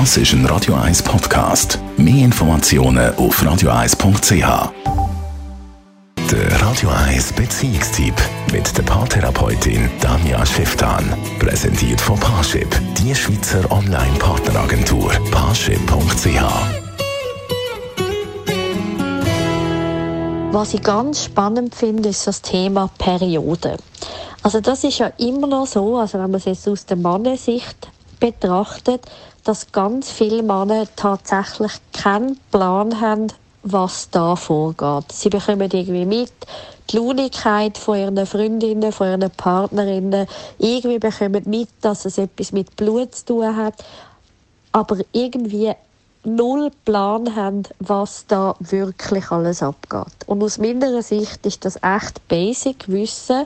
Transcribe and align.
Das 0.00 0.16
ist 0.16 0.32
ein 0.32 0.44
Radio 0.46 0.74
1 0.74 1.04
Podcast. 1.04 1.78
Mehr 1.96 2.24
Informationen 2.24 3.14
auf 3.14 3.40
radio1.ch. 3.40 4.72
Der 6.32 6.62
Radio 6.62 6.88
1 6.88 7.32
Beziehungstyp 7.34 8.12
mit 8.50 8.76
der 8.76 8.82
Paartherapeutin 8.82 9.88
Danja 10.00 10.44
Schifftan. 10.44 11.16
Präsentiert 11.38 12.00
von 12.00 12.18
Paarship, 12.18 12.68
die 12.98 13.14
Schweizer 13.14 13.70
Online-Partneragentur. 13.70 15.12
Paarship.ch. 15.30 16.42
Was 20.50 20.74
ich 20.74 20.82
ganz 20.82 21.22
spannend 21.22 21.72
finde, 21.72 22.08
ist 22.08 22.26
das 22.26 22.42
Thema 22.42 22.90
Periode. 22.98 23.76
Also 24.42 24.60
das 24.60 24.82
ist 24.82 24.98
ja 24.98 25.12
immer 25.18 25.46
noch 25.46 25.68
so, 25.68 25.98
also 25.98 26.18
wenn 26.18 26.32
man 26.32 26.40
es 26.40 26.46
jetzt 26.46 26.68
aus 26.68 26.84
der 26.84 26.96
Mannensicht 26.96 27.93
betrachtet, 28.18 29.02
dass 29.44 29.70
ganz 29.72 30.10
viele 30.10 30.42
Männer 30.42 30.86
tatsächlich 30.96 31.72
keinen 31.92 32.38
Plan 32.50 33.00
haben, 33.00 33.28
was 33.62 34.10
da 34.10 34.36
vorgeht. 34.36 35.12
Sie 35.12 35.30
bekommen 35.30 35.70
irgendwie 35.72 36.04
mit, 36.04 36.32
die 36.90 36.96
Launigkeit 36.96 37.78
von 37.78 37.98
ihren 37.98 38.26
Freundinnen, 38.26 38.92
von 38.92 39.08
ihren 39.08 39.30
Partnerinnen, 39.30 40.26
irgendwie 40.58 40.98
bekommen 40.98 41.42
mit, 41.46 41.68
dass 41.80 42.04
es 42.04 42.18
etwas 42.18 42.52
mit 42.52 42.76
Blut 42.76 43.14
zu 43.14 43.26
tun 43.26 43.56
hat, 43.56 43.74
aber 44.72 44.98
irgendwie 45.12 45.72
null 46.24 46.70
Plan 46.84 47.36
haben, 47.36 47.62
was 47.80 48.24
da 48.26 48.54
wirklich 48.58 49.30
alles 49.30 49.62
abgeht. 49.62 50.14
Und 50.26 50.42
aus 50.42 50.58
meiner 50.58 51.02
Sicht 51.02 51.44
ist 51.46 51.64
das 51.64 51.76
echt 51.82 52.26
basic 52.28 52.88
Wissen, 52.88 53.44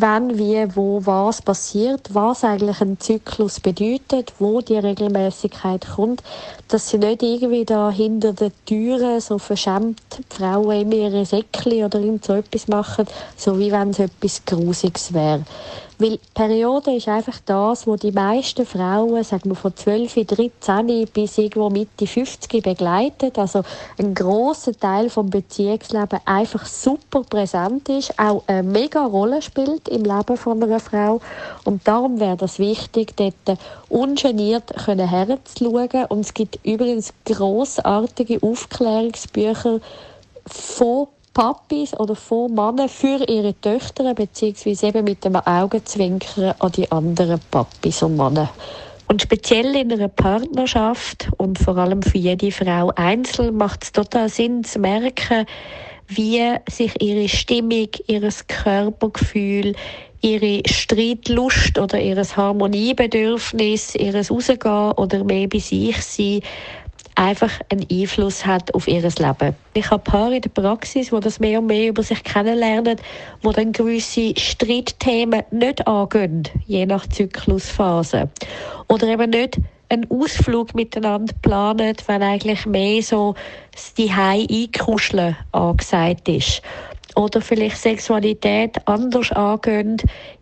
wann, 0.00 0.38
wie, 0.38 0.66
wo, 0.74 1.00
was 1.04 1.42
passiert, 1.42 2.14
was 2.14 2.44
eigentlich 2.44 2.80
ein 2.80 2.98
Zyklus 3.00 3.60
bedeutet, 3.60 4.32
wo 4.38 4.60
die 4.60 4.78
Regelmäßigkeit 4.78 5.86
kommt, 5.94 6.22
dass 6.68 6.88
sie 6.88 6.98
nicht 6.98 7.22
irgendwie 7.22 7.64
da 7.64 7.90
hinter 7.90 8.32
den 8.32 8.52
Türen 8.66 9.20
so 9.20 9.38
verschämt 9.38 10.00
Frauen 10.30 10.92
in 10.92 10.92
ihre 10.92 11.24
Säckchen 11.24 11.84
oder 11.84 12.00
irgend 12.00 12.24
so 12.24 12.34
etwas 12.34 12.68
machen, 12.68 13.06
so 13.36 13.58
wie 13.58 13.72
wenn 13.72 13.90
es 13.90 13.98
etwas 13.98 14.44
Grusiges 14.44 15.12
wäre. 15.12 15.44
Weil 16.00 16.20
Periode 16.32 16.94
ist 16.94 17.08
einfach 17.08 17.40
das, 17.44 17.84
wo 17.84 17.96
die 17.96 18.12
meisten 18.12 18.64
Frauen, 18.64 19.24
sagen 19.24 19.50
wir 19.50 19.56
von 19.56 19.74
12, 19.74 20.26
13 20.26 21.08
bis 21.12 21.38
irgendwo 21.38 21.70
Mitte 21.70 22.06
50 22.06 22.62
begleitet. 22.62 23.36
Also 23.36 23.62
ein 23.98 24.14
großer 24.14 24.78
Teil 24.78 25.10
vom 25.10 25.28
Beziehungsleben 25.28 26.20
einfach 26.24 26.66
super 26.66 27.24
präsent 27.24 27.88
ist, 27.88 28.16
auch 28.16 28.44
eine 28.46 28.62
mega 28.62 29.04
Rolle 29.04 29.42
spielt 29.42 29.87
im 29.88 30.04
Leben 30.04 30.36
von 30.36 30.62
einer 30.62 30.80
Frau. 30.80 31.20
Und 31.64 31.86
darum 31.86 32.20
wäre 32.20 32.36
das 32.36 32.58
wichtig, 32.58 33.14
dort 33.16 33.58
ungeniert 33.88 34.72
herzuschauen. 34.86 36.04
Und 36.08 36.20
es 36.20 36.34
gibt 36.34 36.58
übrigens 36.64 37.12
großartige 37.24 38.42
Aufklärungsbücher 38.42 39.80
von 40.46 41.08
Papis 41.34 41.94
oder 41.94 42.16
von 42.16 42.52
Männern 42.52 42.88
für 42.88 43.28
ihre 43.28 43.54
Töchter, 43.60 44.12
beziehungsweise 44.14 44.88
eben 44.88 45.04
mit 45.04 45.24
dem 45.24 45.36
Augenzwinkern 45.36 46.54
an 46.58 46.72
die 46.72 46.90
anderen 46.90 47.40
Papis 47.50 48.02
und 48.02 48.16
Männer. 48.16 48.50
Und 49.06 49.22
speziell 49.22 49.74
in 49.74 49.90
einer 49.90 50.08
Partnerschaft 50.08 51.30
und 51.38 51.58
vor 51.58 51.78
allem 51.78 52.02
für 52.02 52.18
jede 52.18 52.52
Frau 52.52 52.92
einzeln 52.94 53.56
macht 53.56 53.84
es 53.84 53.92
total 53.92 54.28
Sinn 54.28 54.64
zu 54.64 54.80
merken, 54.80 55.46
wie 56.08 56.54
sich 56.68 57.00
ihre 57.00 57.28
Stimmung, 57.28 57.88
ihr 58.06 58.28
Körpergefühl, 58.46 59.74
ihre 60.20 60.62
Streitlust 60.66 61.78
oder 61.78 62.00
ihr 62.00 62.16
Harmoniebedürfnis, 62.16 63.94
ihr 63.94 64.14
Rausgehen 64.14 64.92
oder 64.92 65.22
mehr 65.22 65.48
bei 65.48 65.58
sich 65.58 66.02
sein, 66.02 66.40
einfach 67.14 67.52
einen 67.68 67.86
Einfluss 67.90 68.46
hat 68.46 68.72
auf 68.74 68.86
ihr 68.86 69.02
Leben. 69.02 69.54
Ich 69.74 69.90
habe 69.90 70.02
Paare 70.02 70.36
in 70.36 70.42
der 70.42 70.50
Praxis, 70.50 71.10
die 71.10 71.20
das 71.20 71.40
mehr 71.40 71.58
und 71.58 71.66
mehr 71.66 71.88
über 71.88 72.02
sich 72.02 72.22
kennenlernen, 72.22 72.96
wo 73.42 73.52
dann 73.52 73.72
gewisse 73.72 74.34
Streitthemen 74.36 75.42
nicht 75.50 75.86
angehen, 75.86 76.44
je 76.66 76.86
nach 76.86 77.06
Zyklusphase. 77.08 78.30
Oder 78.88 79.08
eben 79.08 79.30
nicht 79.30 79.58
einen 79.88 80.10
Ausflug 80.10 80.74
miteinander 80.74 81.34
planen, 81.42 81.94
wenn 82.06 82.22
eigentlich 82.22 82.66
mehr 82.66 83.02
so 83.02 83.34
das 83.72 83.94
Zuhause 83.94 84.46
einkuscheln 84.50 85.36
angesagt 85.52 86.28
ist. 86.28 86.62
Oder 87.16 87.40
vielleicht 87.40 87.78
Sexualität 87.78 88.76
anders 88.86 89.32
angehen 89.32 89.96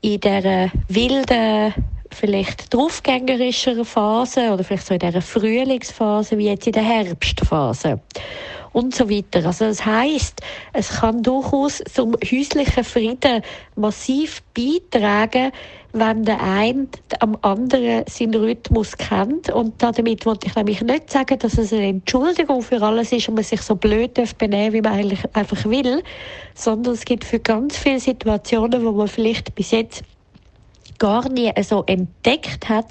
in 0.00 0.20
dieser 0.20 0.70
wilden 0.88 1.74
vielleicht 2.14 2.72
draufgängerischeren 2.72 3.84
Phase 3.84 4.52
oder 4.52 4.64
vielleicht 4.64 4.86
so 4.86 4.94
in 4.94 5.00
dieser 5.00 5.22
Frühlingsphase 5.22 6.38
wie 6.38 6.48
jetzt 6.48 6.66
in 6.66 6.74
der 6.74 6.82
Herbstphase 6.82 8.00
und 8.72 8.94
so 8.94 9.08
weiter. 9.08 9.46
Also 9.46 9.66
das 9.66 9.84
heißt, 9.84 10.40
es 10.72 11.00
kann 11.00 11.22
durchaus 11.22 11.82
zum 11.92 12.14
häuslichen 12.14 12.84
Frieden 12.84 13.42
massiv 13.76 14.42
beitragen, 14.54 15.52
wenn 15.92 16.24
der 16.24 16.42
eine 16.42 16.88
am 17.20 17.36
anderen 17.42 18.04
seinen 18.08 18.34
Rhythmus 18.34 18.96
kennt. 18.96 19.50
Und 19.50 19.82
damit 19.82 20.24
wollte 20.24 20.46
ich 20.46 20.54
nämlich 20.54 20.80
nicht 20.80 21.10
sagen, 21.10 21.38
dass 21.38 21.58
es 21.58 21.72
eine 21.72 21.86
Entschuldigung 21.86 22.62
für 22.62 22.80
alles 22.82 23.12
ist 23.12 23.28
und 23.28 23.34
man 23.34 23.44
sich 23.44 23.60
so 23.62 23.76
blöd 23.76 24.18
benehmen 24.38 24.72
wie 24.72 24.80
man 24.80 24.94
eigentlich 24.94 25.20
einfach 25.34 25.64
will, 25.64 26.02
sondern 26.54 26.94
es 26.94 27.04
gibt 27.04 27.24
für 27.24 27.40
ganz 27.40 27.76
viele 27.76 28.00
Situationen, 28.00 28.84
wo 28.84 28.92
man 28.92 29.08
vielleicht 29.08 29.54
bis 29.54 29.70
jetzt 29.70 30.02
gar 30.98 31.28
nie 31.28 31.52
so 31.62 31.82
entdeckt 31.86 32.68
hat. 32.68 32.86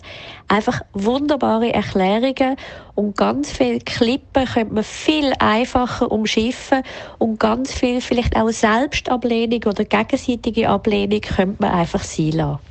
Einfach 0.47 0.81
wunderbare 0.93 1.73
Erklärungen 1.73 2.57
und 2.93 3.15
ganz 3.15 3.51
viele 3.51 3.79
Klippen 3.79 4.45
könnte 4.45 4.73
man 4.73 4.83
viel 4.83 5.31
einfacher 5.39 6.11
umschiffen 6.11 6.83
und 7.19 7.39
ganz 7.39 7.71
viel 7.71 8.01
vielleicht 8.01 8.35
auch 8.35 8.49
Selbstablehnung 8.49 9.63
oder 9.65 9.85
gegenseitige 9.85 10.67
Ablehnung 10.67 11.21
könnte 11.21 11.61
man 11.61 11.71
einfach 11.71 12.03
sein 12.03 12.31
lassen. 12.33 12.70